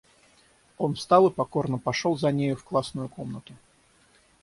[0.79, 3.53] Он встал и покорно пошел за нею в классную комнату.